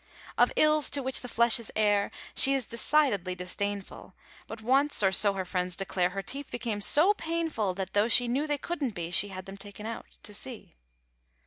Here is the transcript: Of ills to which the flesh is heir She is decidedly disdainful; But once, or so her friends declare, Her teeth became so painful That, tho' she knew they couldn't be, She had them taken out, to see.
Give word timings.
Of 0.35 0.51
ills 0.55 0.89
to 0.97 1.03
which 1.03 1.21
the 1.21 1.27
flesh 1.27 1.59
is 1.59 1.71
heir 1.75 2.09
She 2.33 2.55
is 2.55 2.65
decidedly 2.65 3.35
disdainful; 3.35 4.15
But 4.47 4.63
once, 4.63 5.03
or 5.03 5.11
so 5.11 5.33
her 5.33 5.45
friends 5.45 5.75
declare, 5.75 6.09
Her 6.09 6.23
teeth 6.23 6.49
became 6.49 6.81
so 6.81 7.13
painful 7.13 7.75
That, 7.75 7.93
tho' 7.93 8.07
she 8.07 8.27
knew 8.27 8.47
they 8.47 8.57
couldn't 8.57 8.95
be, 8.95 9.11
She 9.11 9.27
had 9.27 9.45
them 9.45 9.57
taken 9.57 9.85
out, 9.85 10.07
to 10.23 10.33
see. 10.33 10.73